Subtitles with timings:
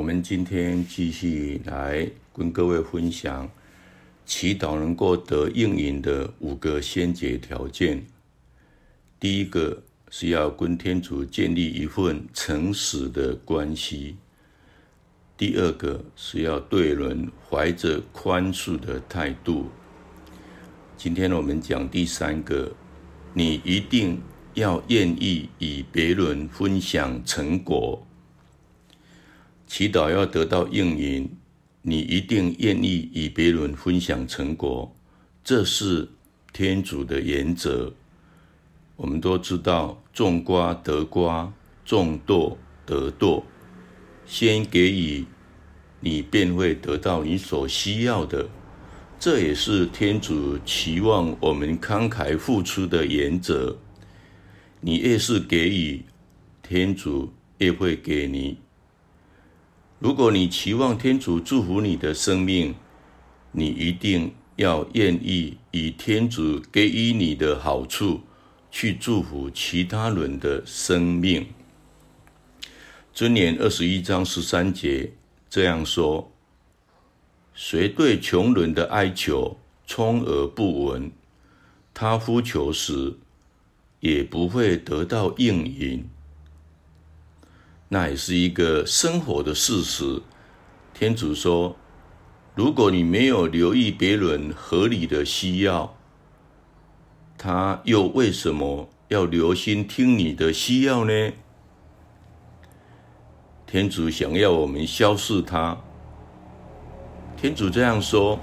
[0.00, 3.46] 我们今天继续来跟各位分享，
[4.24, 8.02] 祈祷能够得应允的五个先决条件。
[9.20, 14.16] 第一个是要跟天主建立一份诚实的关系；
[15.36, 19.68] 第二个是要对人怀着宽恕的态度。
[20.96, 22.72] 今天我们讲第三个，
[23.34, 24.18] 你一定
[24.54, 28.06] 要愿意与别人分享成果。
[29.70, 31.30] 祈祷要得到应允，
[31.82, 34.92] 你一定愿意与别人分享成果，
[35.44, 36.08] 这是
[36.52, 37.94] 天主的原则。
[38.96, 41.52] 我们都知道，种瓜得瓜，
[41.84, 43.44] 种豆得豆。
[44.26, 45.24] 先给予，
[46.00, 48.48] 你便会得到你所需要的。
[49.20, 53.78] 这也是天主期望我们慷慨付出的原则。
[54.80, 56.02] 你越是给予，
[56.60, 58.58] 天主越会给你。
[60.00, 62.74] 如果你期望天主祝福你的生命，
[63.52, 68.22] 你一定要愿意以天主给予你的好处
[68.70, 71.46] 去祝福其他人的生命。
[73.14, 75.12] 箴言二十一章十三节
[75.50, 76.32] 这样说
[77.52, 81.12] ：“谁对穷人的哀求充耳不闻，
[81.92, 83.18] 他呼求时
[84.00, 86.08] 也不会得到应允。”
[87.92, 90.22] 那也是一个生活的事实。
[90.94, 91.76] 天主说
[92.54, 95.96] ：“如果你没有留意别人合理的需要，
[97.36, 101.32] 他又为什么要留心听你的需要呢？”
[103.66, 105.76] 天主想要我们消逝他。
[107.36, 108.38] 天主这样说：“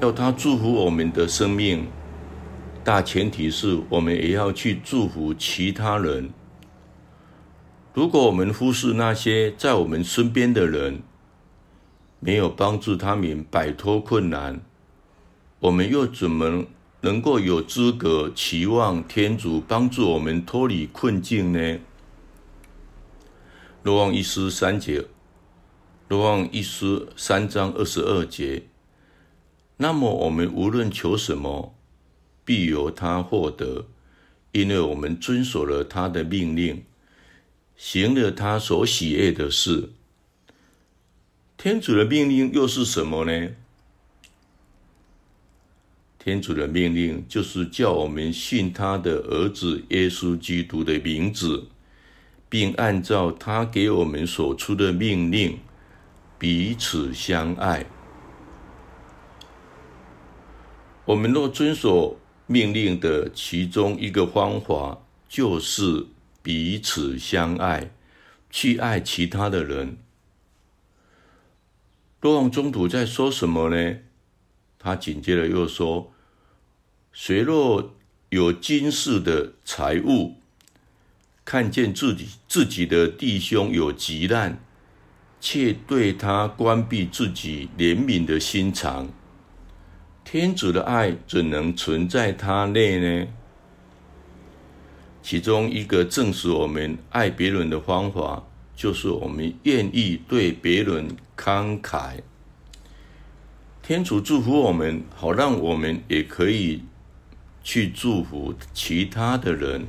[0.00, 1.88] 要他祝福我们的生命，
[2.84, 6.30] 大前提是我们也要去祝福其他人。”
[7.94, 11.02] 如果我们忽视那些在我们身边的人，
[12.20, 14.60] 没有帮助他们摆脱困难，
[15.60, 16.66] 我们又怎么
[17.00, 21.78] 能够有资格期望天主帮助我们脱离困境呢？
[23.82, 25.06] 若望一书三节，
[26.08, 28.64] 若望一书三章二十二节，
[29.78, 31.74] 那么我们无论求什么，
[32.44, 33.86] 必由他获得，
[34.52, 36.84] 因为我们遵守了他的命令。
[37.78, 39.90] 行了他所喜悦的事，
[41.56, 43.50] 天主的命令又是什么呢？
[46.18, 51.68] 天主的命令就是叫我们信他的儿子耶稣基督的名字，
[52.48, 55.60] 并按照他给我们所出的命令
[56.36, 57.86] 彼此相爱。
[61.04, 66.08] 我们若遵守命令的其中一个方法，就是。
[66.42, 67.90] 彼此相爱，
[68.50, 69.98] 去爱其他的人。
[72.20, 73.98] 若望宗徒在说什么呢？
[74.78, 76.12] 他紧接着又说
[77.12, 77.94] ：“谁若
[78.30, 80.36] 有今世的财物，
[81.44, 84.60] 看见自己自己的弟兄有急难，
[85.40, 89.08] 却对他关闭自己怜悯的心肠，
[90.24, 93.28] 天主的爱怎能存在他内呢？”
[95.30, 98.42] 其中一个证实我们爱别人的方法，
[98.74, 102.20] 就是我们愿意对别人慷慨。
[103.82, 106.80] 天主祝福我们，好让我们也可以
[107.62, 109.86] 去祝福其他的人。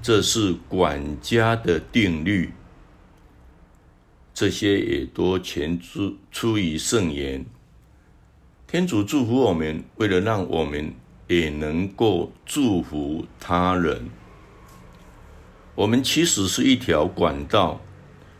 [0.00, 2.52] 这是管家的定律。
[4.32, 7.44] 这些也都全出出于圣言。
[8.68, 10.94] 天主祝福我们，为了让我们。
[11.28, 14.10] 也能够祝福他人。
[15.74, 17.80] 我们其实是一条管道，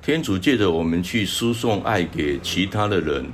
[0.00, 3.26] 天主借着我们去输送爱给其他的人。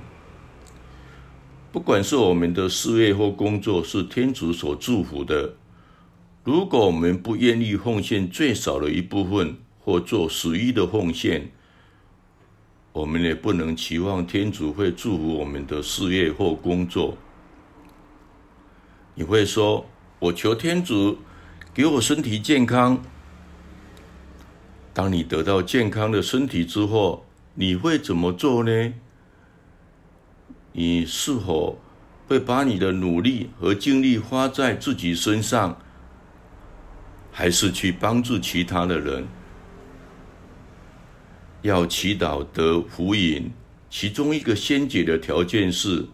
[1.70, 5.54] 不管是我们的事业或工作，是天主所祝福的。
[6.44, 11.50] 如果我们不愿意奉献最少的一部分，或做十一的奉献，
[12.92, 17.16] 我们也不能期望天主会祝福我们的事业或工作。
[19.14, 19.86] 你会说
[20.18, 21.18] ：“我求天主
[21.74, 23.02] 给我身体健康。”
[24.94, 28.94] 当你得到健康的身体之后，你会怎么做呢？
[30.72, 31.78] 你是否
[32.26, 35.78] 会把你的努力和精力花在自己身上，
[37.30, 39.26] 还是去帮助其他的人？
[41.60, 43.52] 要祈祷得福音，
[43.90, 46.06] 其中一个先决的条件是。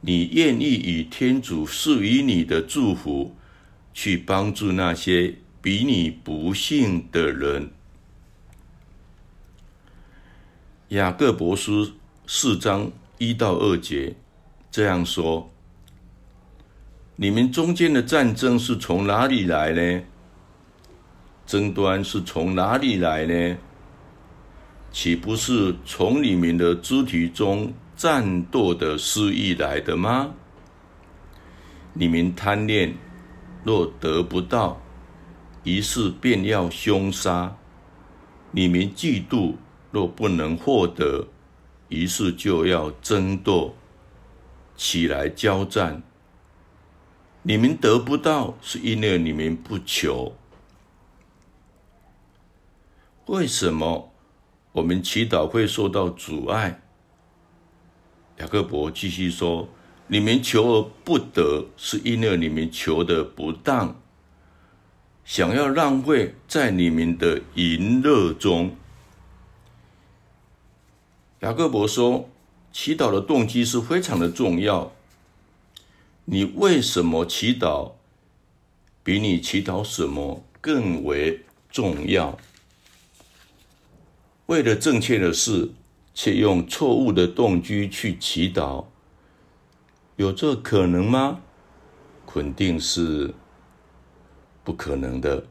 [0.00, 3.34] 你愿意以天主赐予你的祝福，
[3.92, 7.70] 去帮助那些比你不幸的人。
[10.90, 11.90] 雅各伯书
[12.26, 14.14] 四章一到二节
[14.70, 15.50] 这样说
[17.16, 20.02] ：“你们中间的战争是从哪里来呢？
[21.44, 23.56] 争端是从哪里来呢？
[24.92, 30.34] 岂不是从你们的肢体中战斗的私意来的吗？
[31.94, 32.94] 你们贪恋，
[33.64, 34.80] 若得不到，
[35.64, 37.56] 于是便要凶杀；
[38.50, 39.54] 你们嫉妒。”
[39.92, 41.28] 若不能获得，
[41.88, 43.74] 于是就要争斗，
[44.76, 46.02] 起来交战。
[47.42, 50.36] 你们得不到，是因为你们不求。
[53.26, 54.12] 为什么
[54.72, 56.82] 我们祈祷会受到阻碍？
[58.38, 59.68] 雅各伯继续说：
[60.08, 64.00] 你们求而不得，是因为你们求的不当，
[65.24, 68.76] 想要浪费在你们的淫乐中。
[71.40, 72.28] 雅各伯说
[72.72, 74.92] ：“祈祷的动机是非常的重要。
[76.26, 77.92] 你为什么祈祷，
[79.02, 82.38] 比你祈祷什么更为重要。
[84.46, 85.70] 为了正确的事，
[86.18, 88.86] 却用错误的动机去祈祷，
[90.16, 91.40] 有这可能吗？
[92.26, 93.34] 肯定是
[94.64, 95.44] 不可能的。”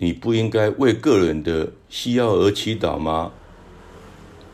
[0.00, 3.32] 你不应该为个人的需要而祈祷吗？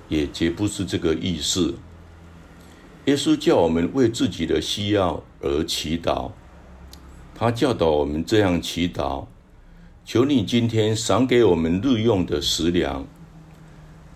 [0.09, 1.77] 也绝不是这个意思。
[3.05, 6.33] 耶稣叫我们为自己的需要而祈祷，
[7.33, 9.27] 他教导我们这样祈祷：
[10.05, 13.07] 求你今天赏给我们日用的食粮。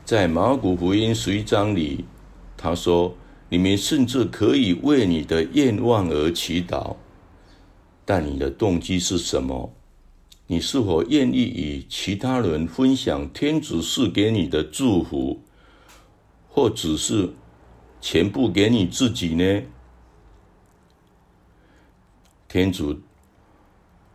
[0.05, 2.05] 在马可福音十一章里，
[2.58, 3.14] 他说：
[3.49, 6.96] 你们甚至可以为你的愿望而祈祷，
[8.05, 9.73] 但你的动机是什么？
[10.46, 15.41] 你是否愿意与其他人分享天主赐给你的祝福，
[16.50, 17.31] 或只是
[18.02, 19.62] 全部给你自己呢？
[22.46, 22.99] 天主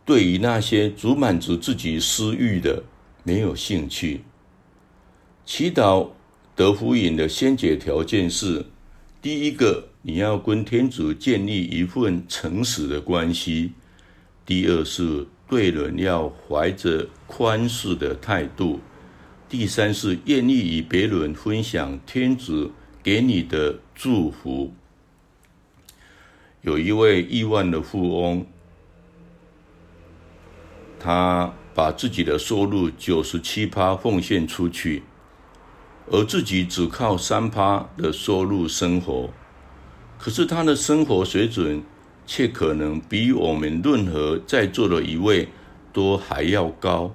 [0.04, 2.82] 对于那些只满足自己私欲的
[3.22, 4.22] 没有兴趣。
[5.44, 6.10] 祈祷
[6.54, 8.66] 得福音的先决条件是：
[9.20, 13.70] 第一个，你要跟天主建立一份诚实的关系；
[14.44, 15.26] 第二是。
[15.46, 18.80] 对人要怀着宽恕的态度。
[19.46, 22.72] 第三是愿意与别人分享天主
[23.02, 24.72] 给你的祝福。
[26.62, 28.46] 有一位亿万的富翁，
[31.04, 35.02] 他把自己的收入九十七趴奉献出去，
[36.10, 39.28] 而自己只靠三趴的收入生活。
[40.18, 41.82] 可是他的生活水准，
[42.24, 45.50] 却可能比我们任何在座的一位
[45.92, 47.14] 都还要高，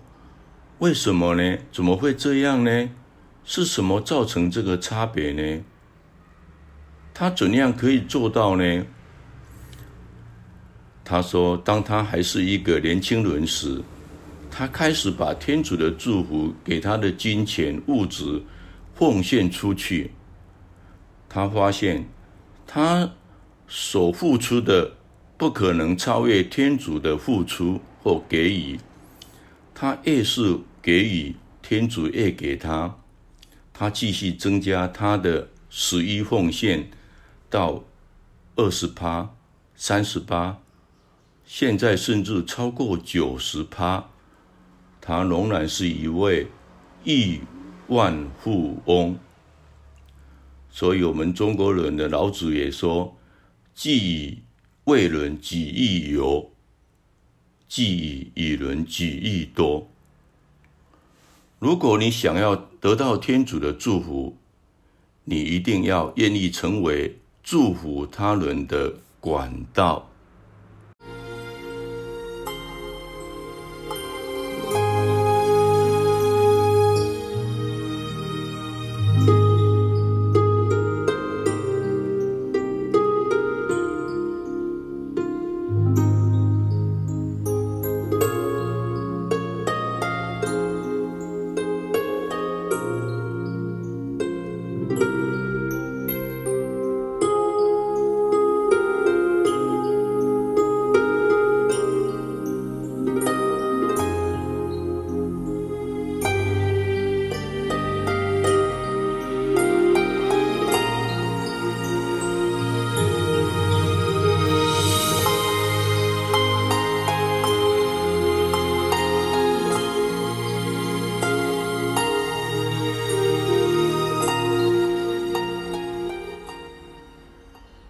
[0.77, 1.57] 为什么呢？
[1.71, 2.91] 怎么会这样呢？
[3.44, 5.63] 是什么造成这个差别呢？
[7.12, 8.86] 他怎样可以做到呢？
[11.09, 13.81] 他说，当他还是一个年轻人时，
[14.51, 18.44] 他开始把天主的祝福给他的金钱物质
[18.94, 20.11] 奉献出去。
[21.27, 22.07] 他发现，
[22.67, 23.11] 他
[23.67, 24.91] 所付出的。
[25.39, 28.77] 不可能超越天主的付出或给予，
[29.74, 32.98] 他越是给予，天主越给他。
[33.72, 36.89] 他继续增加他的十一奉献
[37.50, 37.86] 到
[38.57, 39.34] 二十八、
[39.77, 40.60] 三十八，
[41.51, 44.06] 现在甚至超过九十趴。
[45.01, 46.46] 他仍然是一位
[47.03, 47.39] 亿
[47.88, 49.18] 万富翁。
[50.70, 53.18] 所以，我们中国人的老子也说
[53.74, 54.44] ：“既以。”
[54.86, 56.51] 为人己亦有，
[57.68, 59.88] 既以与人己亦多。
[61.60, 64.36] 如果你想要得到天主的祝福，
[65.25, 70.09] 你一定要愿意成为祝福他人的管道。